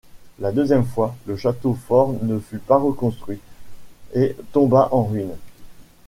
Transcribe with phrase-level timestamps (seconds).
[0.39, 3.37] La deuxième fois, le château fort ne fut pas reconstruit
[4.15, 5.37] et tomba en ruines.